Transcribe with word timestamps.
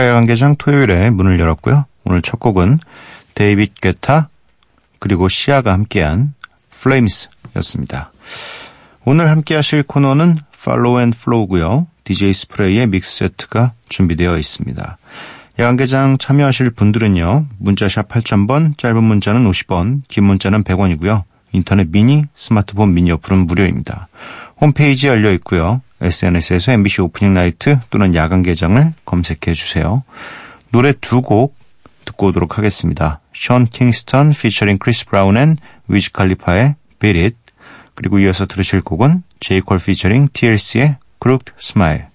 야간 0.00 0.26
개장 0.26 0.56
토요일에 0.56 1.10
문을 1.10 1.38
열었고요. 1.38 1.86
오늘 2.04 2.22
첫 2.22 2.40
곡은 2.40 2.78
데이빗 3.34 3.80
게타 3.80 4.28
그리고 4.98 5.28
시아가 5.28 5.72
함께한 5.72 6.34
Flames였습니다. 6.70 8.12
오늘 9.04 9.30
함께 9.30 9.54
하실 9.56 9.82
코너는 9.82 10.38
Follow 10.64 11.00
and 11.00 11.10
Flow고요. 11.10 11.88
DJ 12.04 12.32
스프레이의 12.32 12.86
mix 12.88 13.18
set가 13.18 13.72
준비되어 13.88 14.38
있습니다. 14.38 14.98
야간개장 15.58 16.18
참여하실 16.18 16.70
분들은요. 16.70 17.46
문자샵 17.58 18.08
8000번, 18.08 18.78
짧은 18.78 19.02
문자는 19.02 19.50
50원, 19.50 20.02
긴 20.08 20.24
문자는 20.24 20.64
100원이고요. 20.64 21.24
인터넷 21.52 21.90
미니, 21.90 22.24
스마트폰 22.34 22.94
미니 22.94 23.10
어플은 23.10 23.46
무료입니다. 23.46 24.08
홈페이지 24.60 25.08
열려 25.08 25.32
있고요. 25.32 25.82
SNS에서 26.02 26.72
MBC 26.72 27.02
Opening 27.02 27.32
Night 27.34 27.78
또는 27.90 28.14
야간 28.14 28.42
개장을 28.42 28.92
검색해 29.04 29.54
주세요. 29.54 30.02
노래 30.70 30.92
두 30.92 31.22
곡 31.22 31.54
듣고 32.04 32.26
오도록 32.28 32.58
하겠습니다. 32.58 33.20
션 33.32 33.66
킹스턴 33.66 34.32
피처링 34.32 34.78
크리스 34.78 35.06
브라운 35.06 35.36
and 35.36 35.56
위즈 35.88 36.10
칼리파의 36.12 36.74
Beat 36.98 37.20
It 37.20 37.36
그리고 37.94 38.18
이어서 38.18 38.46
들으실 38.46 38.82
곡은 38.82 39.22
제이콜 39.40 39.78
featuring 39.78 40.28
TLC의 40.32 40.96
Crooked 41.22 41.52
Smile 41.60 42.06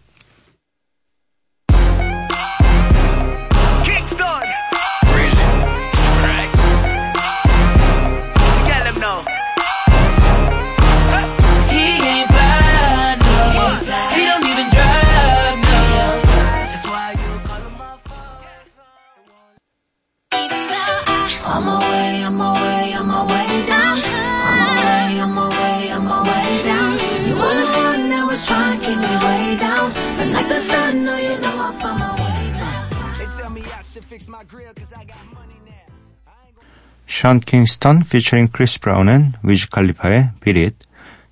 션 37.08 37.39
킹스턴 37.39 38.04
피처링 38.10 38.50
크리스 38.52 38.80
브라운 38.80 39.10
and 39.09 39.33
위즈 39.44 39.70
칼리파의 39.70 40.32
Beat 40.44 40.60
It 40.60 40.76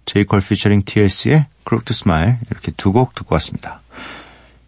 제이콜 0.06 0.40
피처링 0.42 0.84
TLC의 0.86 1.48
Crooked 1.68 1.92
Smile 1.92 2.38
이렇게 2.52 2.72
두 2.74 2.92
곡 2.92 3.14
듣고 3.16 3.36
왔습니다. 3.36 3.82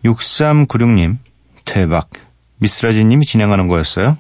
6396님 0.03 1.17
대박 1.65 2.09
미쓰라진님이 2.57 3.25
진행하는 3.25 3.67
거였어요? 3.67 4.17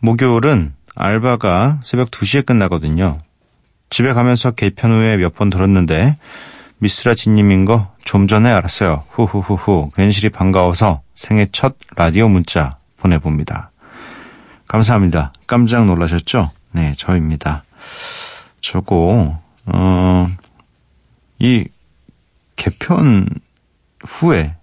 목요일은 0.00 0.74
알바가 0.94 1.80
새벽 1.82 2.10
2시에 2.10 2.46
끝나거든요. 2.46 3.20
집에 3.90 4.12
가면서 4.12 4.52
개편 4.52 4.92
후에 4.92 5.16
몇 5.16 5.34
번 5.34 5.50
들었는데 5.50 6.16
미쓰라진님인 6.78 7.64
거 7.64 7.96
좀 8.06 8.28
전에 8.28 8.50
알았어요. 8.50 9.04
후후후후 9.10 9.90
괜시리 9.94 10.28
반가워서 10.30 11.02
생애 11.16 11.46
첫 11.52 11.76
라디오 11.96 12.28
문자 12.28 12.75
보내봅니다. 13.06 13.70
감사합니다. 14.68 15.32
깜짝 15.46 15.86
놀라셨죠? 15.86 16.50
네, 16.72 16.94
저입니다. 16.96 17.62
저거, 18.60 19.40
어, 19.66 20.28
이 21.38 21.64
개편 22.56 23.28
후에 24.04 24.56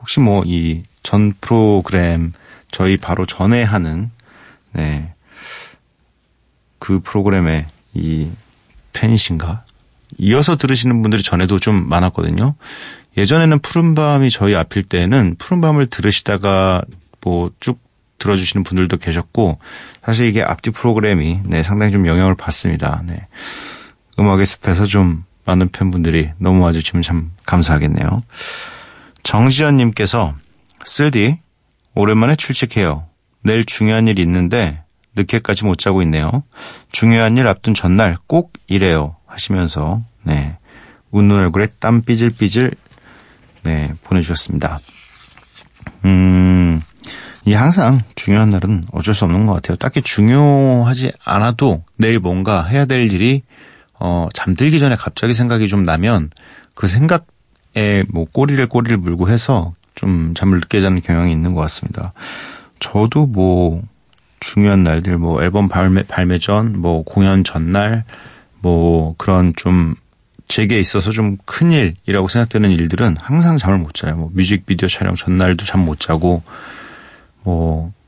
혹시 0.00 0.20
뭐 0.20 0.42
이 0.46 0.82
전 1.02 1.32
프로그램 1.40 2.32
저희 2.70 2.98
바로 2.98 3.24
전에 3.24 3.62
하는 3.62 4.10
네. 4.74 5.14
그 6.78 7.00
프로그램의 7.00 7.64
이 7.94 8.28
팬이신가? 8.92 9.64
이어서 10.18 10.56
들으시는 10.56 11.00
분들이 11.00 11.22
전에도 11.22 11.58
좀 11.58 11.88
많았거든요. 11.88 12.56
예전에는 13.16 13.58
푸른밤이 13.60 14.30
저희 14.30 14.54
앞일 14.54 14.82
때는 14.82 15.36
푸른밤을 15.38 15.86
들으시다가 15.86 16.82
뭐 17.20 17.50
쭉 17.60 17.80
들어주시는 18.18 18.64
분들도 18.64 18.96
계셨고 18.96 19.58
사실 20.02 20.26
이게 20.26 20.42
앞뒤 20.42 20.70
프로그램이 20.70 21.40
네, 21.44 21.62
상당히 21.62 21.92
좀 21.92 22.06
영향을 22.06 22.34
받습니다. 22.34 23.02
네. 23.06 23.26
음악의 24.18 24.44
숲에서 24.44 24.86
좀 24.86 25.24
많은 25.44 25.68
팬분들이 25.70 26.30
너무 26.38 26.62
와주시면 26.64 27.02
참 27.02 27.30
감사하겠네요. 27.46 28.22
정지연님께서 29.22 30.34
쓸디 30.84 31.38
오랜만에 31.94 32.36
출첵해요. 32.36 33.06
내일 33.42 33.64
중요한 33.64 34.08
일 34.08 34.18
있는데 34.18 34.82
늦게까지 35.16 35.64
못 35.64 35.78
자고 35.78 36.02
있네요. 36.02 36.42
중요한 36.92 37.36
일 37.36 37.46
앞둔 37.46 37.74
전날 37.74 38.16
꼭 38.26 38.52
이래요 38.66 39.16
하시면서 39.26 40.02
네 40.24 40.56
웃는 41.10 41.36
얼굴에 41.36 41.68
땀 41.78 42.02
삐질삐질 42.02 42.72
네 43.62 43.92
보내주셨습니다. 44.04 44.80
음, 46.04 46.67
이 47.48 47.54
항상 47.54 48.02
중요한 48.14 48.50
날은 48.50 48.84
어쩔 48.92 49.14
수 49.14 49.24
없는 49.24 49.46
것 49.46 49.54
같아요. 49.54 49.78
딱히 49.78 50.02
중요하지 50.02 51.12
않아도 51.24 51.82
내일 51.96 52.18
뭔가 52.18 52.62
해야 52.62 52.84
될 52.84 53.10
일이 53.10 53.40
어 53.98 54.28
잠들기 54.34 54.78
전에 54.78 54.96
갑자기 54.96 55.32
생각이 55.32 55.66
좀 55.66 55.84
나면 55.84 56.28
그 56.74 56.86
생각에 56.88 58.04
뭐 58.10 58.26
꼬리를 58.30 58.66
꼬리를 58.68 58.98
물고 58.98 59.30
해서 59.30 59.72
좀 59.94 60.34
잠을 60.34 60.58
늦게 60.58 60.82
자는 60.82 61.00
경향이 61.00 61.32
있는 61.32 61.54
것 61.54 61.62
같습니다. 61.62 62.12
저도 62.80 63.24
뭐 63.26 63.82
중요한 64.40 64.82
날들 64.84 65.16
뭐 65.16 65.42
앨범 65.42 65.70
발매 65.70 66.02
발매 66.02 66.40
전, 66.40 66.78
뭐 66.78 67.02
공연 67.02 67.44
전날, 67.44 68.04
뭐 68.60 69.14
그런 69.16 69.54
좀 69.56 69.94
제게 70.48 70.78
있어서 70.80 71.12
좀 71.12 71.38
큰일이라고 71.46 72.28
생각되는 72.28 72.70
일들은 72.72 73.16
항상 73.18 73.56
잠을 73.56 73.78
못 73.78 73.94
자요. 73.94 74.16
뭐 74.16 74.30
뮤직비디오 74.34 74.86
촬영 74.86 75.14
전날도 75.14 75.64
잠 75.64 75.80
못 75.86 75.98
자고 75.98 76.42
뭐 77.48 77.98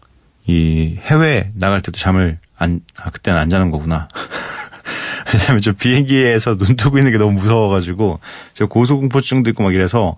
이 0.50 0.98
해외 1.02 1.52
나갈 1.54 1.80
때도 1.80 1.96
잠을 1.96 2.38
안 2.58 2.80
아, 2.96 3.10
그때는 3.10 3.38
안 3.38 3.50
자는 3.50 3.70
거구나. 3.70 4.08
왜냐면 5.32 5.60
저 5.60 5.72
비행기에서 5.72 6.56
눈 6.56 6.75
뜨고 6.75 6.98
있는 6.98 7.12
게 7.12 7.19
너무 7.19 7.32
무서워가지고 7.38 8.19
저 8.54 8.66
고소공포증도 8.66 9.50
있고 9.50 9.62
막 9.62 9.72
이래서 9.75 10.16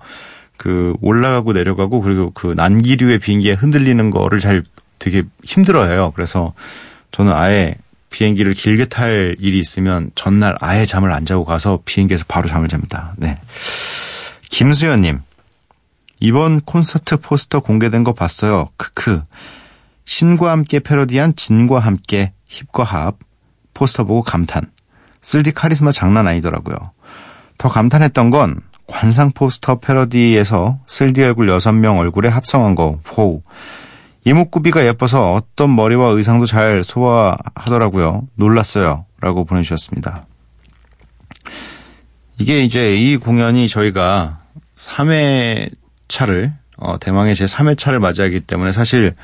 그 0.56 0.94
올라가고 1.02 1.52
내려가고 1.52 2.00
그리고 2.00 2.30
그 2.30 2.54
난기류의 2.56 3.18
비행기에 3.18 3.52
흔들리는 3.52 4.10
거를 4.10 4.40
잘 4.40 4.62
되게 4.98 5.24
힘들어해요. 5.44 6.12
그래서 6.14 6.54
저는 7.10 7.32
아예 7.34 7.74
비행기를 8.08 8.54
길게 8.54 8.86
탈 8.86 9.36
일이 9.38 9.58
있으면 9.58 10.10
전날 10.14 10.56
아예 10.60 10.86
잠을 10.86 11.12
안 11.12 11.26
자고 11.26 11.44
가서 11.44 11.80
비행기에서 11.84 12.24
바로 12.26 12.48
잠을 12.48 12.68
잡니다. 12.68 13.12
네. 13.18 13.36
김수현님. 14.50 15.20
이번 16.24 16.60
콘서트 16.60 17.16
포스터 17.16 17.58
공개된 17.58 18.04
거 18.04 18.12
봤어요. 18.12 18.68
크크. 18.76 19.24
신과 20.04 20.52
함께 20.52 20.78
패러디한 20.78 21.34
진과 21.34 21.80
함께 21.80 22.32
힙과 22.46 22.84
합. 22.84 23.16
포스터 23.74 24.04
보고 24.04 24.22
감탄. 24.22 24.70
쓸디 25.20 25.50
카리스마 25.50 25.90
장난 25.90 26.28
아니더라고요. 26.28 26.76
더 27.58 27.68
감탄했던 27.68 28.30
건 28.30 28.60
관상 28.86 29.32
포스터 29.32 29.80
패러디에서 29.80 30.78
쓸디 30.86 31.24
얼굴 31.24 31.48
6명 31.48 31.98
얼굴에 31.98 32.28
합성한 32.28 32.76
거. 32.76 33.00
호우. 33.16 33.42
이목구비가 34.24 34.86
예뻐서 34.86 35.32
어떤 35.32 35.74
머리와 35.74 36.10
의상도 36.10 36.46
잘 36.46 36.84
소화하더라고요. 36.84 38.28
놀랐어요. 38.36 39.06
라고 39.20 39.44
보내주셨습니다. 39.44 40.24
이게 42.38 42.62
이제 42.62 42.94
이 42.94 43.16
공연이 43.16 43.68
저희가 43.68 44.38
3회 44.76 45.81
차를, 46.12 46.52
어, 46.76 46.98
대망의 46.98 47.34
제 47.34 47.44
3회 47.46 47.76
차를 47.76 47.98
맞이하기 48.00 48.40
때문에 48.40 48.72
사실 48.72 49.14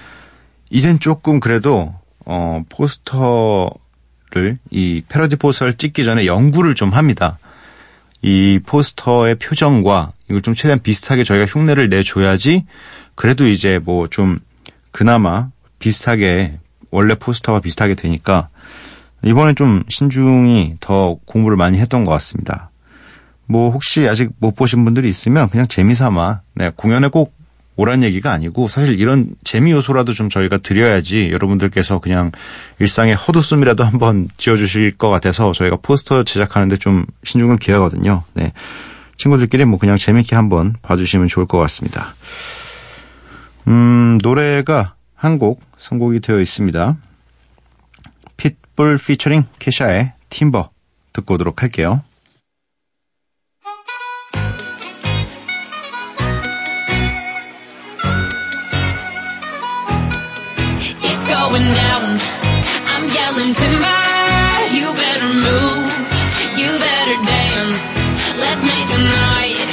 이젠 0.70 0.98
조금 0.98 1.38
그래도, 1.40 1.94
어, 2.24 2.62
포스터를, 2.68 4.58
이 4.70 5.02
패러디 5.08 5.36
포스터를 5.36 5.74
찍기 5.74 6.04
전에 6.04 6.26
연구를 6.26 6.74
좀 6.74 6.90
합니다. 6.90 7.38
이 8.22 8.58
포스터의 8.66 9.36
표정과 9.36 10.12
이걸 10.28 10.42
좀 10.42 10.54
최대한 10.54 10.80
비슷하게 10.80 11.24
저희가 11.24 11.46
흉내를 11.46 11.88
내줘야지 11.88 12.66
그래도 13.14 13.46
이제 13.46 13.78
뭐 13.78 14.08
좀 14.08 14.40
그나마 14.90 15.50
비슷하게 15.78 16.58
원래 16.90 17.14
포스터가 17.14 17.60
비슷하게 17.60 17.94
되니까 17.94 18.48
이번에 19.24 19.54
좀 19.54 19.84
신중히 19.88 20.74
더 20.80 21.16
공부를 21.26 21.56
많이 21.56 21.78
했던 21.78 22.04
것 22.04 22.10
같습니다. 22.12 22.70
뭐 23.48 23.70
혹시 23.70 24.06
아직 24.08 24.30
못 24.38 24.54
보신 24.54 24.84
분들이 24.84 25.08
있으면 25.08 25.48
그냥 25.48 25.66
재미삼아 25.66 26.42
네, 26.54 26.70
공연에 26.76 27.08
꼭 27.08 27.34
오란 27.76 28.02
얘기가 28.02 28.32
아니고 28.32 28.68
사실 28.68 29.00
이런 29.00 29.30
재미 29.44 29.70
요소라도 29.70 30.12
좀 30.12 30.28
저희가 30.28 30.58
드려야지 30.58 31.30
여러분들께서 31.32 32.00
그냥 32.00 32.32
일상의 32.80 33.14
헛웃음이라도 33.14 33.84
한번 33.84 34.28
지어주실 34.36 34.96
것 34.98 35.10
같아서 35.10 35.52
저희가 35.52 35.76
포스터 35.80 36.24
제작하는데 36.24 36.76
좀 36.78 37.06
신중을 37.24 37.56
기하거든요. 37.58 38.24
네. 38.34 38.52
친구들끼리 39.16 39.64
뭐 39.64 39.78
그냥 39.78 39.96
재밌게 39.96 40.34
한번 40.36 40.74
봐주시면 40.82 41.28
좋을 41.28 41.46
것 41.46 41.58
같습니다. 41.58 42.14
음, 43.68 44.18
노래가 44.22 44.94
한 45.14 45.38
곡 45.38 45.60
선곡이 45.76 46.20
되어 46.20 46.40
있습니다. 46.40 46.96
핏불 48.36 48.98
피처링 48.98 49.44
캐샤의 49.58 50.12
팀버 50.30 50.70
듣고 51.12 51.34
오도록 51.34 51.62
할게요. 51.62 52.00
I'm 63.47 63.47
yelling 63.47 63.53
timber. 63.53 63.99
You 64.77 64.87
better 64.93 65.31
move. 65.47 65.91
You 66.59 66.69
better 66.87 67.17
dance. 67.25 67.83
Let's 68.37 68.61
make 68.71 68.89
a 68.97 69.01
night. 69.17 69.69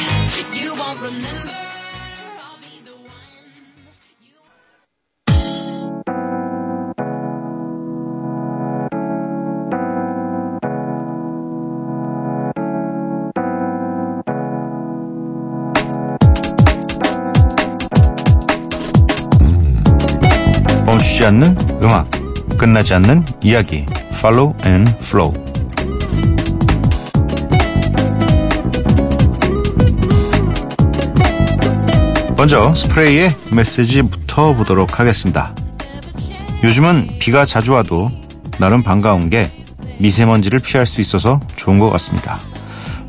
You 0.55 0.75
won't 0.75 1.01
remember. 1.01 1.57
I'll 2.47 2.59
be 2.63 2.75
the 2.85 2.95
one. 2.95 3.31
You 4.23 4.39
멈추지 20.87 21.25
않는 21.27 21.57
음악, 21.83 22.07
끝나지 22.58 22.94
않는 22.96 23.26
이야기, 23.44 23.86
Follow 24.14 24.54
and 24.66 24.92
Flow. 25.02 25.34
먼저 32.38 32.74
스프레이의 32.74 33.30
메시지부터 33.52 34.54
보도록 34.54 35.00
하겠습니다. 35.00 35.56
요즘은 36.64 37.18
비가 37.20 37.46
자주 37.46 37.74
와도 37.74 38.10
나름 38.60 38.84
반가운 38.84 39.30
게 39.30 39.52
미세먼지를 40.00 40.60
피할 40.60 40.86
수 40.86 41.02
있어서 41.02 41.40
좋은 41.56 41.80
것 41.80 41.90
같습니다. 41.92 42.40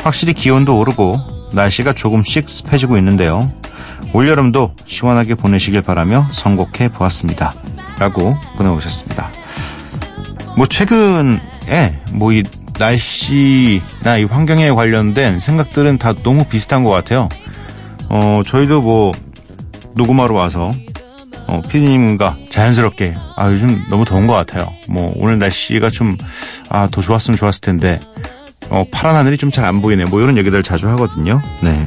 확실히 0.02 0.32
기온도 0.32 0.78
오르고 0.78 1.16
날씨가 1.52 1.92
조금씩 1.92 2.48
습해지고 2.48 2.96
있는데요. 2.98 3.50
올여름도 4.12 4.72
시원하게 4.86 5.34
보내시길 5.34 5.82
바라며 5.82 6.28
선곡해 6.32 6.90
보았습니다. 6.92 7.52
라고 7.98 8.36
보내오셨습니다. 8.56 9.30
뭐 10.56 10.66
최근에 10.66 11.98
뭐 12.12 12.32
이 12.32 12.42
날씨나 12.78 14.18
이 14.18 14.24
환경에 14.24 14.70
관련된 14.70 15.40
생각들은 15.40 15.96
다 15.98 16.12
너무 16.22 16.44
비슷한 16.44 16.84
것 16.84 16.90
같아요. 16.90 17.28
어, 18.10 18.42
저희도 18.44 18.82
뭐 18.82 19.12
녹음하러 19.94 20.34
와서 20.34 20.70
어, 21.46 21.62
피디님과 21.70 22.36
자연스럽게 22.50 23.14
아 23.36 23.50
요즘 23.50 23.82
너무 23.88 24.04
더운 24.04 24.26
것 24.26 24.34
같아요. 24.34 24.68
뭐 24.88 25.12
오늘 25.16 25.38
날씨가 25.38 25.88
좀 25.90 26.16
아 26.68 26.88
더 26.90 27.00
좋았으면 27.00 27.38
좋았을 27.38 27.60
텐데 27.62 27.98
어, 28.68 28.84
파란 28.92 29.16
하늘이 29.16 29.36
좀 29.38 29.50
잘 29.50 29.64
안 29.64 29.80
보이네. 29.80 30.04
뭐 30.06 30.20
이런 30.20 30.36
얘기들 30.36 30.62
자주 30.62 30.88
하거든요. 30.90 31.40
네. 31.62 31.86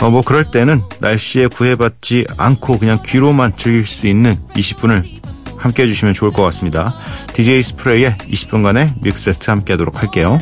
어, 0.00 0.10
뭐 0.10 0.22
그럴 0.22 0.44
때는 0.50 0.82
날씨에 1.00 1.46
구애받지 1.46 2.26
않고 2.38 2.78
그냥 2.78 2.98
귀로만 3.04 3.54
즐길 3.54 3.86
수 3.86 4.06
있는 4.06 4.34
20분을 4.54 5.02
함께 5.56 5.84
해주시면 5.84 6.14
좋을 6.14 6.30
것 6.30 6.42
같습니다. 6.42 6.96
DJ 7.32 7.62
스프레이의 7.62 8.12
20분간의 8.12 9.02
믹스 9.02 9.32
세트 9.32 9.50
함께 9.50 9.72
하도록 9.72 10.00
할게요. 10.00 10.38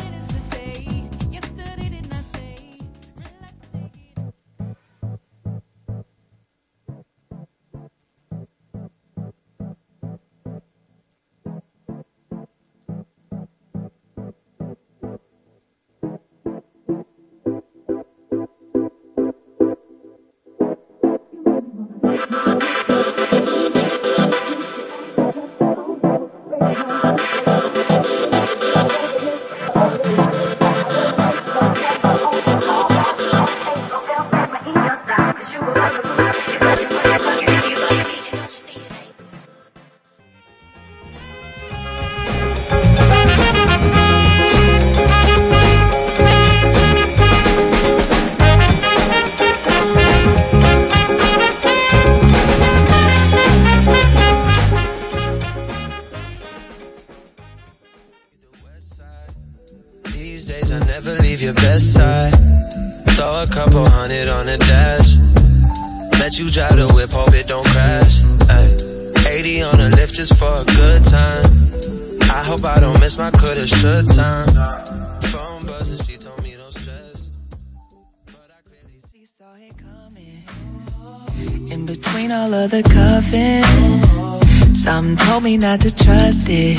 In 81.71 81.85
between 81.87 82.31
all 82.31 82.53
of 82.53 82.69
the 82.69 82.83
cuffing, 82.83 83.63
some 84.75 85.15
told 85.17 85.43
me 85.43 85.57
not 85.57 85.81
to 85.81 85.95
trust 85.95 86.45
it. 86.47 86.77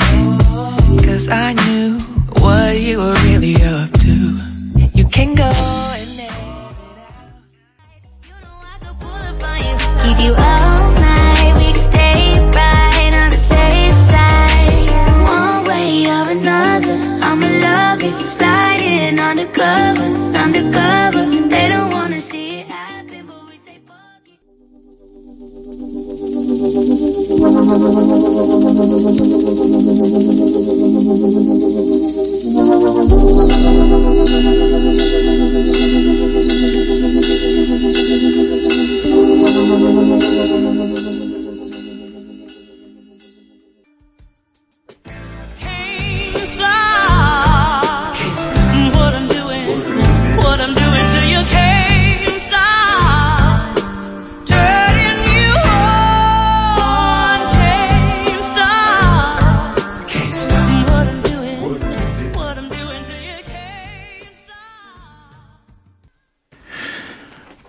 Cause 1.05 1.27
I 1.27 1.53
knew 1.53 1.99
what 2.41 2.79
you 2.79 2.99
were 2.99 3.15
really 3.25 3.55
up 3.55 3.91
to. 3.99 4.39
You 4.93 5.05
can 5.09 5.35
go 5.35 5.76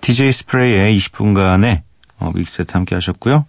DJ 0.08 0.32
스프레이의 0.32 0.96
20분간의 0.96 1.82
어, 2.18 2.32
mix 2.34 2.53
set 2.53 2.72
함께 2.72 2.94
하셨고요. 2.94 3.44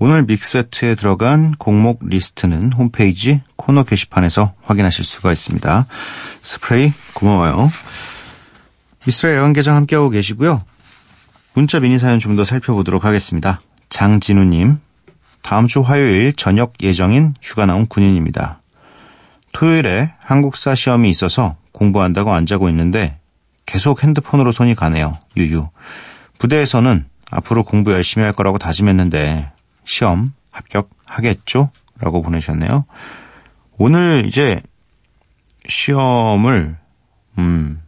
오늘 0.00 0.24
mix 0.24 0.55
set에 0.55 0.96
들어간 0.96 1.54
곡목 1.56 2.00
리스트는 2.02 2.72
홈페이지 2.72 3.40
코너 3.54 3.84
게시판에서 3.84 4.52
확인하실 4.64 5.04
수가 5.04 5.30
있습니다. 5.30 5.86
스프레이 6.40 6.92
고마워요. 7.14 7.70
미쓰라 9.06 9.36
야간개장 9.36 9.76
함께하고 9.76 10.10
계시고요. 10.10 10.64
문자 11.54 11.78
미니 11.78 12.00
사연 12.00 12.18
좀 12.18 12.34
더 12.34 12.42
살펴보도록 12.42 13.04
하겠습니다. 13.04 13.60
장진우님, 13.88 14.80
다음 15.42 15.68
주 15.68 15.82
화요일 15.82 16.32
저녁 16.32 16.72
예정인 16.82 17.34
휴가 17.40 17.64
나온 17.64 17.86
군인입니다. 17.86 18.60
토요일에 19.52 20.14
한국사 20.18 20.74
시험이 20.74 21.10
있어서 21.10 21.54
공부한다고 21.70 22.32
안 22.32 22.44
자고 22.44 22.68
있는데 22.70 23.20
계속 23.66 24.02
핸드폰으로 24.02 24.52
손이 24.52 24.74
가네요. 24.74 25.18
유유. 25.36 25.68
부대에서는 26.38 27.08
앞으로 27.30 27.64
공부 27.64 27.92
열심히 27.92 28.24
할 28.24 28.32
거라고 28.32 28.58
다짐했는데 28.58 29.50
시험 29.84 30.34
합격하겠죠? 30.50 31.70
라고 31.98 32.22
보내셨네요. 32.22 32.84
오늘 33.78 34.24
이제 34.26 34.60
시험을 35.68 36.76
음 37.38 37.82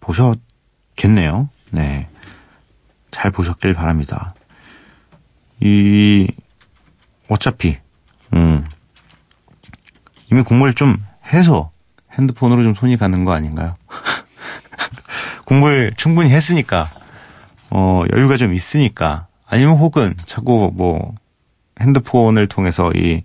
보셨겠네요. 0.00 1.48
네. 1.70 2.08
잘 3.10 3.30
보셨길 3.30 3.74
바랍니다. 3.74 4.34
이 5.60 6.28
어차피 7.28 7.78
음 8.34 8.64
이미 10.30 10.42
공부를 10.42 10.74
좀 10.74 10.96
해서 11.32 11.72
핸드폰으로 12.12 12.62
좀 12.62 12.74
손이 12.74 12.96
가는 12.96 13.24
거 13.24 13.32
아닌가요? 13.32 13.74
공부를 15.46 15.92
충분히 15.96 16.30
했으니까 16.30 16.86
어 17.70 18.02
여유가 18.12 18.36
좀 18.36 18.52
있으니까 18.52 19.26
아니면 19.46 19.78
혹은 19.78 20.14
자꾸 20.26 20.70
뭐 20.74 21.14
핸드폰을 21.80 22.46
통해서 22.46 22.92
이 22.94 23.22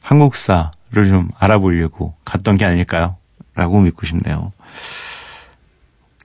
한국사를 0.00 0.70
좀 0.94 1.28
알아보려고 1.38 2.14
갔던 2.24 2.56
게 2.56 2.64
아닐까요? 2.64 3.16
라고 3.54 3.80
믿고 3.80 4.06
싶네요. 4.06 4.52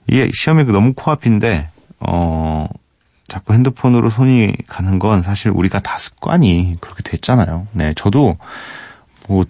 이게 0.08 0.30
시험이 0.34 0.63
너무 0.66 0.94
코앞인데 0.94 1.70
어 2.01 2.68
자꾸 3.27 3.54
핸드폰으로 3.54 4.10
손이 4.10 4.54
가는 4.68 5.00
건 5.00 5.22
사실 5.24 5.51
우리가 5.51 5.80
다 5.80 5.98
습관이 5.98 6.75
그렇게 6.80 7.04
됐잖아요. 7.04 7.68
네, 7.74 7.94
저도 7.96 8.38
뭐 9.27 9.44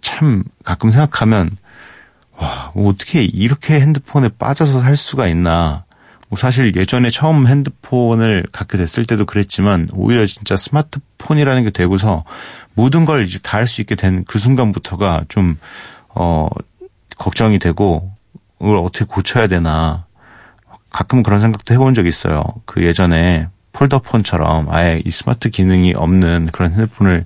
참 0.00 0.44
가끔 0.64 0.90
생각하면 0.90 1.50
와, 2.40 2.72
뭐 2.74 2.90
어떻게 2.90 3.22
이렇게 3.22 3.80
핸드폰에 3.80 4.30
빠져서 4.38 4.80
살 4.80 4.96
수가 4.96 5.26
있나. 5.28 5.84
뭐 6.28 6.38
사실 6.38 6.74
예전에 6.76 7.10
처음 7.10 7.46
핸드폰을 7.48 8.46
갖게 8.52 8.78
됐을 8.78 9.04
때도 9.04 9.26
그랬지만 9.26 9.88
오히려 9.94 10.24
진짜 10.26 10.56
스마트폰이라는 10.56 11.64
게 11.64 11.70
되고서 11.70 12.24
모든 12.74 13.04
걸 13.04 13.24
이제 13.24 13.38
다 13.42 13.58
할 13.58 13.66
수 13.66 13.80
있게 13.80 13.94
된 13.96 14.24
그 14.26 14.38
순간부터가 14.38 15.24
좀, 15.28 15.58
어, 16.14 16.48
걱정이 17.18 17.58
되고 17.58 18.12
이걸 18.60 18.76
어떻게 18.76 19.04
고쳐야 19.04 19.46
되나. 19.48 20.06
가끔 20.90 21.22
그런 21.22 21.40
생각도 21.40 21.74
해본 21.74 21.94
적이 21.94 22.08
있어요. 22.08 22.42
그 22.64 22.82
예전에 22.84 23.48
폴더폰처럼 23.72 24.68
아예 24.70 25.00
이 25.04 25.10
스마트 25.10 25.50
기능이 25.50 25.94
없는 25.94 26.48
그런 26.52 26.72
핸드폰을 26.72 27.24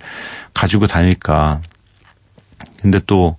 가지고 0.54 0.86
다닐까. 0.86 1.60
근데 2.80 3.00
또 3.06 3.36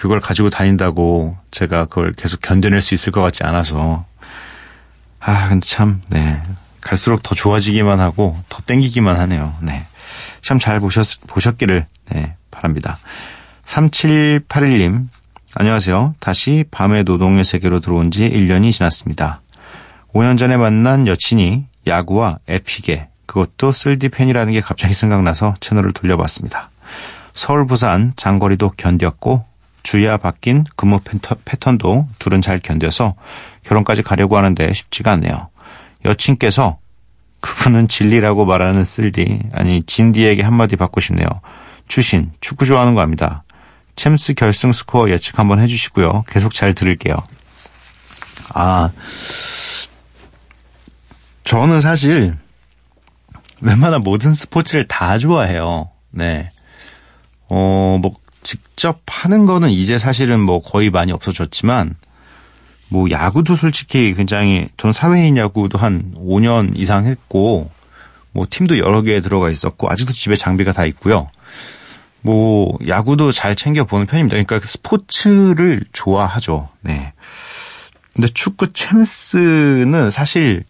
그걸 0.00 0.18
가지고 0.18 0.48
다닌다고 0.48 1.36
제가 1.50 1.84
그걸 1.84 2.14
계속 2.14 2.40
견뎌낼 2.40 2.80
수 2.80 2.94
있을 2.94 3.12
것 3.12 3.20
같지 3.20 3.44
않아서 3.44 4.06
아 5.18 5.50
근데 5.50 5.66
참 5.66 6.00
네. 6.08 6.42
갈수록 6.80 7.22
더 7.22 7.34
좋아지기만 7.34 8.00
하고 8.00 8.34
더 8.48 8.62
땡기기만 8.62 9.20
하네요. 9.20 9.54
네. 9.60 9.84
시험 10.40 10.58
잘 10.58 10.80
보셨 10.80 11.20
보셨기를 11.26 11.84
네, 12.12 12.34
바랍니다. 12.50 12.96
3781님 13.66 15.08
안녕하세요. 15.52 16.14
다시 16.18 16.64
밤의 16.70 17.04
노동의 17.04 17.44
세계로 17.44 17.80
들어온 17.80 18.10
지 18.10 18.20
1년이 18.20 18.72
지났습니다. 18.72 19.42
5년 20.14 20.38
전에 20.38 20.56
만난 20.56 21.06
여친이 21.08 21.66
야구와 21.86 22.38
에픽에 22.48 23.08
그것도 23.26 23.70
쓸디 23.70 24.08
팬이라는 24.08 24.54
게 24.54 24.62
갑자기 24.62 24.94
생각나서 24.94 25.56
채널을 25.60 25.92
돌려봤습니다. 25.92 26.70
서울 27.34 27.66
부산 27.66 28.14
장거리도 28.16 28.70
견뎠고 28.78 29.49
주야 29.82 30.16
바뀐 30.16 30.64
근무 30.76 31.00
패턴도 31.00 32.08
둘은 32.18 32.40
잘 32.40 32.58
견뎌서 32.58 33.14
결혼까지 33.64 34.02
가려고 34.02 34.36
하는데 34.36 34.72
쉽지가 34.72 35.12
않네요. 35.12 35.48
여친께서 36.04 36.78
그분은 37.40 37.88
진리라고 37.88 38.44
말하는 38.44 38.84
쓸디 38.84 39.40
아니 39.52 39.82
진디에게 39.82 40.42
한마디 40.42 40.76
받고 40.76 41.00
싶네요. 41.00 41.26
추신 41.88 42.30
축구 42.40 42.66
좋아하는 42.66 42.94
거 42.94 43.00
압니다. 43.00 43.44
챔스 43.96 44.34
결승 44.34 44.72
스코어 44.72 45.10
예측 45.10 45.38
한번 45.38 45.60
해주시고요. 45.60 46.24
계속 46.28 46.54
잘 46.54 46.74
들을게요. 46.74 47.16
아 48.54 48.90
저는 51.44 51.80
사실 51.80 52.36
웬만한 53.60 54.02
모든 54.02 54.32
스포츠를 54.32 54.86
다 54.86 55.18
좋아해요. 55.18 55.90
네. 56.10 56.50
어, 57.48 57.98
뭐, 58.00 58.12
직접 58.42 59.00
하는 59.06 59.46
거는 59.46 59.70
이제 59.70 59.98
사실은 59.98 60.40
뭐 60.40 60.62
거의 60.62 60.90
많이 60.90 61.12
없어졌지만, 61.12 61.96
뭐, 62.90 63.08
야구도 63.08 63.56
솔직히 63.56 64.14
굉장히, 64.14 64.68
전 64.76 64.92
사회인 64.92 65.36
야구도 65.36 65.78
한 65.78 66.12
5년 66.16 66.76
이상 66.76 67.06
했고, 67.06 67.70
뭐, 68.32 68.46
팀도 68.50 68.78
여러 68.78 69.02
개 69.02 69.20
들어가 69.20 69.48
있었고, 69.48 69.88
아직도 69.88 70.12
집에 70.12 70.34
장비가 70.34 70.72
다 70.72 70.84
있고요. 70.86 71.30
뭐, 72.20 72.76
야구도 72.86 73.30
잘 73.30 73.54
챙겨 73.54 73.84
보는 73.84 74.06
편입니다. 74.06 74.36
그러니까 74.42 74.66
스포츠를 74.66 75.84
좋아하죠. 75.92 76.68
네. 76.80 77.12
근데 78.12 78.26
축구 78.26 78.72
챔스는 78.72 80.10
사실, 80.10 80.64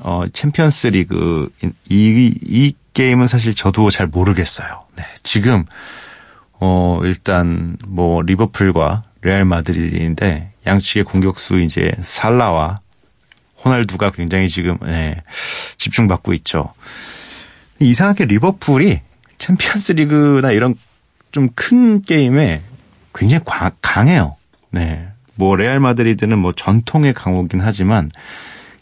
어, 0.00 0.24
챔피언스 0.30 0.88
리그, 0.88 1.48
이, 1.88 2.34
이 2.42 2.74
게임은 2.92 3.26
사실 3.26 3.54
저도 3.54 3.90
잘 3.90 4.06
모르겠어요. 4.06 4.84
네. 4.96 5.04
지금, 5.22 5.64
어, 6.60 7.00
일단, 7.04 7.76
뭐, 7.86 8.22
리버풀과 8.22 9.02
레알 9.22 9.44
마드리드인데, 9.44 10.52
양측의 10.66 11.04
공격수 11.04 11.60
이제 11.60 11.92
살라와 12.02 12.78
호날두가 13.64 14.10
굉장히 14.12 14.48
지금, 14.48 14.78
네, 14.82 15.22
집중받고 15.78 16.32
있죠. 16.34 16.72
이상하게 17.80 18.26
리버풀이 18.26 19.00
챔피언스 19.38 19.92
리그나 19.92 20.52
이런 20.52 20.74
좀 21.32 21.48
큰 21.54 22.00
게임에 22.02 22.62
굉장히 23.14 23.42
과, 23.44 23.72
강해요. 23.82 24.36
네. 24.70 25.08
뭐, 25.34 25.56
레알 25.56 25.80
마드리드는 25.80 26.38
뭐 26.38 26.52
전통의 26.52 27.12
강호긴 27.14 27.60
하지만, 27.60 28.10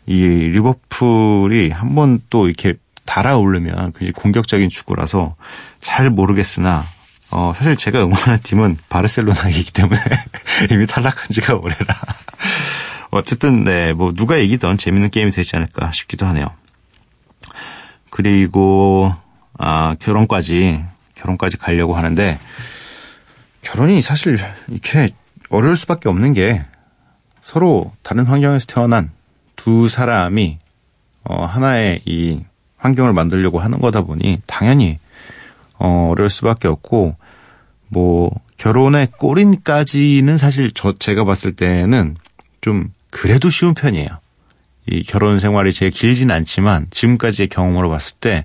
이 0.07 0.15
리버풀이 0.25 1.71
한 1.71 1.95
번 1.95 2.21
또 2.29 2.49
이렇게 2.49 2.75
달아오르면 3.07 3.93
굉장히 3.93 4.13
공격적인 4.13 4.69
축구라서 4.69 5.35
잘 5.81 6.11
모르겠으나 6.11 6.85
어, 7.33 7.53
사실 7.55 7.77
제가 7.77 8.01
응원하는 8.01 8.41
팀은 8.41 8.79
바르셀로나이기 8.89 9.73
때문에 9.73 9.99
이미 10.71 10.87
탈락한 10.87 11.27
지가 11.31 11.55
오래라. 11.55 11.95
어쨌든, 13.11 13.65
네, 13.65 13.93
뭐, 13.93 14.13
누가 14.13 14.37
이기던 14.37 14.77
재밌는 14.77 15.11
게임이 15.11 15.31
되지 15.31 15.57
않을까 15.57 15.93
싶기도 15.93 16.27
하네요. 16.27 16.51
그리고, 18.11 19.15
아, 19.59 19.97
결혼까지, 19.99 20.85
결혼까지 21.15 21.57
가려고 21.57 21.95
하는데, 21.95 22.39
결혼이 23.63 24.03
사실 24.03 24.39
이렇게 24.69 25.11
어려울 25.51 25.77
수밖에 25.77 26.09
없는 26.09 26.35
게 26.35 26.65
서로 27.43 27.93
다른 28.03 28.25
환경에서 28.27 28.67
태어난 28.67 29.11
두 29.57 29.89
사람이, 29.89 30.59
어, 31.25 31.45
하나의 31.45 32.01
이 32.05 32.45
환경을 32.77 33.13
만들려고 33.13 33.61
하는 33.61 33.79
거다 33.79 34.03
보니 34.03 34.43
당연히 34.47 34.99
어, 35.79 36.11
어려울 36.11 36.31
수밖에 36.31 36.69
없고 36.69 37.17
뭐 37.93 38.31
결혼의 38.57 39.09
꼬린까지는 39.19 40.39
사실 40.39 40.71
저 40.73 40.95
제가 40.95 41.25
봤을 41.25 41.53
때는 41.53 42.17
좀 42.63 42.91
그래도 43.11 43.51
쉬운 43.51 43.75
편이에요. 43.75 44.09
이 44.87 45.03
결혼 45.03 45.39
생활이 45.39 45.73
제일 45.73 45.93
길진 45.93 46.31
않지만 46.31 46.87
지금까지의 46.91 47.49
경험으로 47.49 47.91
봤을 47.91 48.17
때 48.19 48.45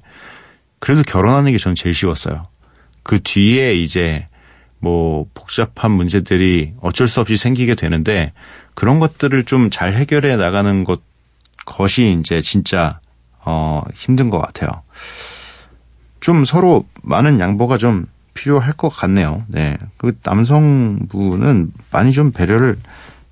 그래도 0.79 1.01
결혼하는 1.03 1.53
게 1.53 1.57
저는 1.57 1.75
제일 1.75 1.95
쉬웠어요. 1.95 2.45
그 3.03 3.21
뒤에 3.23 3.73
이제 3.73 4.27
뭐 4.79 5.25
복잡한 5.33 5.91
문제들이 5.91 6.73
어쩔 6.81 7.07
수 7.07 7.21
없이 7.21 7.37
생기게 7.37 7.75
되는데 7.75 8.33
그런 8.75 8.99
것들을 8.99 9.45
좀 9.45 9.69
잘 9.71 9.93
해결해 9.95 10.35
나가는 10.35 10.83
것 10.83 11.01
것이 11.65 12.17
이제 12.19 12.41
진짜 12.41 12.99
어 13.45 13.81
힘든 13.93 14.29
것 14.29 14.39
같아요. 14.39 14.69
좀 16.19 16.43
서로 16.43 16.85
많은 17.01 17.39
양보가 17.39 17.77
좀 17.77 18.07
필요할 18.37 18.73
것 18.73 18.89
같네요. 18.89 19.43
네. 19.47 19.77
그 19.97 20.17
남성분은 20.23 21.73
많이 21.91 22.11
좀 22.11 22.31
배려를 22.31 22.77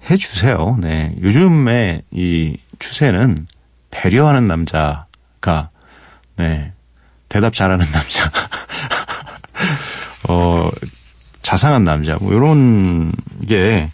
해 0.10 0.18
주세요. 0.18 0.78
네. 0.82 1.16
요즘에 1.22 2.02
이 2.12 2.58
추세는 2.80 3.46
배려하는 3.92 4.48
남자가 4.48 5.70
네 6.38 6.74
대답 7.30 7.54
잘하는 7.54 7.86
남자 7.92 8.32
어 10.28 10.70
자상한 11.42 11.84
남자 11.84 12.18
뭐 12.20 12.34
이런 12.34 13.12
게 13.48 13.88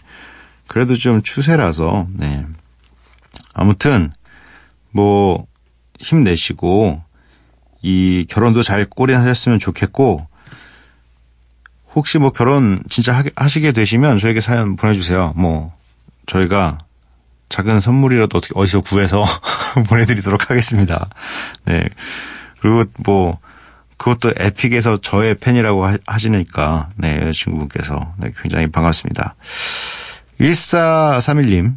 그래도 0.66 0.96
좀 0.96 1.22
추세라서 1.22 2.06
네 2.14 2.44
아무튼 3.52 4.10
뭐 4.90 5.46
힘내시고 6.00 7.02
이 7.82 8.26
결혼도 8.28 8.62
잘 8.62 8.86
꼬리하셨으면 8.86 9.58
좋겠고 9.58 10.26
혹시 11.94 12.18
뭐 12.18 12.30
결혼 12.30 12.82
진짜 12.88 13.12
하- 13.16 13.24
하시게 13.36 13.72
되시면 13.72 14.18
저에게 14.18 14.40
사연 14.40 14.76
보내주세요. 14.76 15.32
뭐 15.36 15.72
저희가 16.26 16.78
작은 17.48 17.80
선물이라도 17.80 18.38
어떻게 18.38 18.52
어디서 18.56 18.80
구해서 18.80 19.24
보내드리도록 19.88 20.50
하겠습니다. 20.50 21.08
네 21.66 21.82
그리고 22.60 22.84
뭐 23.04 23.38
그것도 23.98 24.32
에픽에서 24.38 25.00
저의 25.00 25.34
팬이라고 25.34 25.84
하- 25.86 25.98
하시니까 26.06 26.88
네 26.96 27.18
여자친구분께서 27.20 28.14
네, 28.18 28.32
굉장히 28.40 28.68
반갑습니다. 28.70 29.34
1431님 30.40 31.74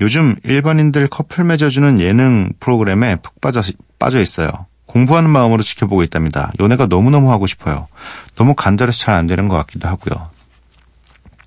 요즘 0.00 0.34
일반인들 0.42 1.06
커플 1.06 1.44
맺어주는 1.44 2.00
예능 2.00 2.52
프로그램에 2.60 3.16
푹 3.16 3.40
빠져, 3.40 3.62
빠져 3.98 4.20
있어요. 4.20 4.50
공부하는 4.96 5.28
마음으로 5.28 5.62
지켜보고 5.62 6.02
있답니다. 6.04 6.52
연애가 6.58 6.86
너무너무 6.86 7.30
하고 7.30 7.46
싶어요. 7.46 7.86
너무 8.34 8.54
간절해서 8.54 8.98
잘 8.98 9.14
안 9.14 9.26
되는 9.26 9.46
것 9.46 9.56
같기도 9.58 9.88
하고요. 9.88 10.30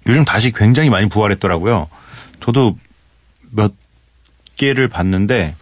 요즘 0.08 0.24
다시 0.24 0.52
굉장히 0.52 0.92
많이 0.92 1.10
부활했더라고요. 1.10 1.88
저도 2.42 2.78
몇 3.50 3.74
개를 4.56 4.88
봤는데 4.88 5.56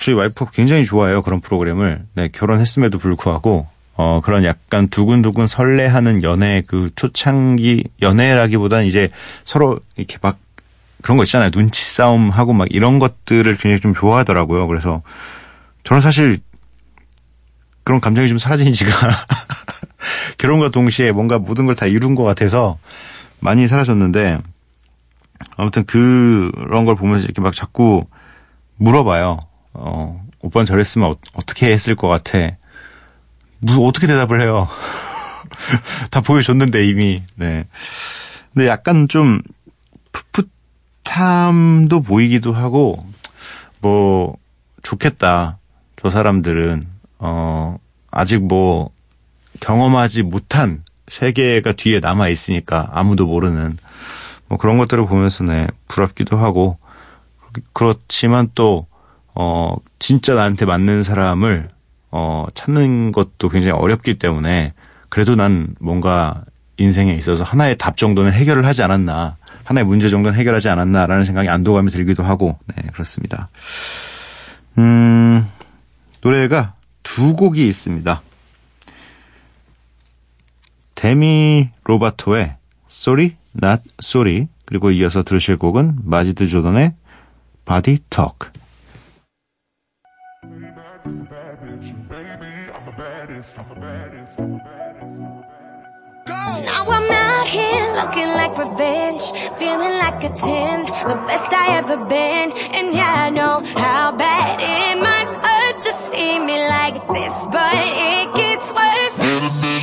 저희 0.00 0.14
와이프가 0.14 0.52
굉장히 0.52 0.86
좋아해요. 0.86 1.20
그런 1.20 1.40
프로그램을. 1.42 2.06
네, 2.14 2.28
결혼했음에도 2.28 2.96
불구하고 2.96 3.66
어, 3.94 4.20
그런 4.22 4.44
약간 4.44 4.88
두근두근 4.88 5.46
설레하는 5.46 6.22
연애 6.22 6.62
그 6.66 6.88
초창기 6.96 7.84
연애라기보다는 8.00 8.86
이제 8.86 9.10
서로 9.44 9.80
이렇게 9.96 10.16
막 10.22 10.38
그런 11.02 11.18
거 11.18 11.24
있잖아요. 11.24 11.50
눈치 11.50 11.84
싸움 11.84 12.30
하고 12.30 12.54
막 12.54 12.68
이런 12.70 12.98
것들을 12.98 13.44
굉장히 13.56 13.80
좀 13.80 13.92
좋아하더라고요. 13.92 14.66
그래서 14.66 15.02
저는 15.86 16.00
사실 16.00 16.40
그런 17.84 18.00
감정이 18.00 18.28
좀 18.28 18.38
사라진 18.38 18.72
지가 18.72 18.90
결혼과 20.38 20.70
동시에 20.70 21.12
뭔가 21.12 21.38
모든 21.38 21.66
걸 21.66 21.74
다 21.74 21.86
이룬 21.86 22.14
것 22.14 22.24
같아서 22.24 22.78
많이 23.40 23.66
사라졌는데 23.66 24.38
아무튼 25.56 25.84
그런 25.84 26.84
걸 26.84 26.96
보면서 26.96 27.24
이렇게 27.24 27.40
막 27.40 27.54
자꾸 27.54 28.04
물어봐요. 28.76 29.38
어, 29.74 30.26
오빠는 30.40 30.66
저랬으면 30.66 31.10
어, 31.10 31.14
어떻게 31.34 31.70
했을 31.70 31.94
것 31.94 32.08
같아? 32.08 32.56
뭐 33.58 33.86
어떻게 33.86 34.06
대답을 34.06 34.40
해요? 34.40 34.68
다 36.10 36.20
보여줬는데 36.20 36.86
이미. 36.88 37.22
네. 37.36 37.64
근데 38.54 38.66
약간 38.68 39.06
좀 39.08 39.40
풋풋함도 41.04 42.00
보이기도 42.02 42.52
하고 42.52 42.98
뭐 43.80 44.36
좋겠다. 44.82 45.58
저 46.06 46.10
사람들은 46.10 46.84
어 47.18 47.78
아직 48.12 48.40
뭐 48.40 48.90
경험하지 49.58 50.22
못한 50.22 50.84
세계가 51.08 51.72
뒤에 51.72 51.98
남아 51.98 52.28
있으니까 52.28 52.88
아무도 52.92 53.26
모르는 53.26 53.76
뭐 54.46 54.56
그런 54.56 54.78
것들을 54.78 55.06
보면서 55.06 55.42
네 55.42 55.66
부럽기도 55.88 56.36
하고 56.36 56.78
그렇지만 57.72 58.48
또 58.54 58.86
어, 59.34 59.76
진짜 59.98 60.34
나한테 60.34 60.64
맞는 60.64 61.02
사람을, 61.02 61.68
어, 62.10 62.46
찾는 62.54 63.12
것도 63.12 63.50
굉장히 63.50 63.78
어렵기 63.78 64.14
때문에, 64.14 64.72
그래도 65.10 65.34
난 65.36 65.74
뭔가 65.78 66.42
인생에 66.78 67.12
있어서 67.14 67.44
하나의 67.44 67.76
답 67.76 67.98
정도는 67.98 68.32
해결을 68.32 68.64
하지 68.64 68.82
않았나, 68.82 69.36
하나의 69.64 69.84
문제 69.84 70.08
정도는 70.08 70.38
해결하지 70.38 70.70
않았나라는 70.70 71.24
생각이 71.24 71.50
안도감이 71.50 71.90
들기도 71.90 72.22
하고, 72.22 72.58
네, 72.74 72.82
그렇습니다. 72.92 73.48
음, 74.78 75.15
노래가 76.26 76.74
두 77.04 77.36
곡이 77.36 77.64
있습니다. 77.68 78.20
데미 80.96 81.70
로바토의 81.84 82.56
Sorry, 82.90 83.36
Not 83.62 83.82
Sorry, 84.02 84.48
그리고 84.64 84.90
이어서 84.90 85.22
들으실 85.22 85.56
곡은 85.56 86.00
마지드 86.02 86.48
조던의 86.48 86.94
Body 87.64 87.98
Talk. 88.10 88.50
Now 96.26 96.88
I'm 96.88 97.10
out 97.12 97.46
here 97.46 97.94
looking 97.94 98.32
like 98.34 98.58
revenge, 98.58 99.30
feeling 99.58 99.94
like 100.02 100.24
a 100.24 100.34
10, 100.34 100.86
the 101.06 101.14
best 101.28 101.52
I 101.52 101.78
ever 101.78 101.98
been. 102.08 102.50
And 102.74 102.92
yeah, 102.96 103.26
I 103.26 103.30
know 103.30 103.62
how 103.76 104.10
bad 104.10 104.58
it 104.58 104.98
must 105.00 105.55
see 106.10 106.38
me 106.38 106.56
like 106.68 107.06
this, 107.08 107.46
but 107.50 107.74
it 107.74 108.34
gets 108.34 108.72
worse. 108.78 109.18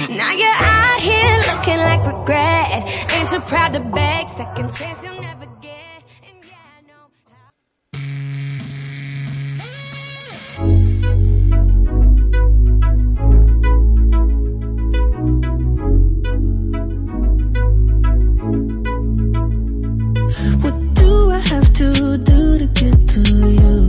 Now 0.10 0.32
you're 0.42 0.62
out 0.78 1.00
here 1.02 1.38
looking 1.50 1.80
like 1.90 2.02
regret, 2.06 2.68
ain't 3.14 3.30
too 3.30 3.42
proud 3.42 3.74
to 3.74 3.80
beg, 3.80 4.30
second 4.30 4.74
chance 4.74 5.04
you'll 5.04 5.22
never 5.22 5.48
get. 5.62 6.04
And 6.28 6.38
yeah, 6.50 6.78
I 6.78 6.82
know 6.90 7.04
how. 7.30 7.50
What 20.62 20.76
do 20.96 21.12
I 21.32 21.40
have 21.52 21.70
to 21.74 22.18
do 22.18 22.58
to 22.60 22.68
get 22.68 23.08
to 23.10 23.22
you? 23.60 23.83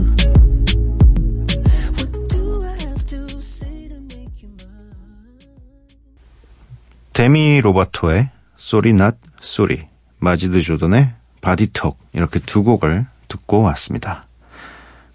데미 7.25 7.59
로바토의 7.59 8.29
Sorry 8.59 8.93
Not 8.93 9.17
Sorry, 9.41 9.87
마지드 10.19 10.61
조던의 10.61 11.11
Body 11.41 11.69
Talk 11.69 11.97
이렇게 12.13 12.37
두 12.37 12.61
곡을 12.61 13.07
듣고 13.27 13.63
왔습니다. 13.63 14.27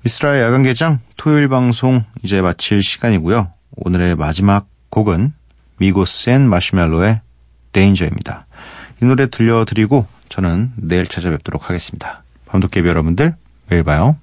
미쓰라의 0.03 0.43
야간 0.43 0.65
개장 0.65 0.99
토요일 1.17 1.47
방송 1.47 2.05
이제 2.25 2.41
마칠 2.41 2.83
시간이고요. 2.83 3.53
오늘의 3.77 4.17
마지막 4.17 4.67
곡은 4.89 5.33
미고스 5.79 6.31
and 6.31 6.49
마시멜로의 6.49 7.21
데인저입니다. 7.71 8.47
이 9.01 9.05
노래 9.05 9.29
들려드리고 9.29 10.05
저는 10.29 10.73
내일 10.79 11.07
찾아뵙도록 11.07 11.71
하겠습니다. 11.71 12.25
밤도깨비 12.47 12.89
여러분들 12.89 13.37
매일 13.69 13.85
봐요. 13.85 14.17